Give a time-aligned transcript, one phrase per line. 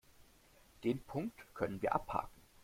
[0.83, 2.41] Den Punkt können wir abhaken.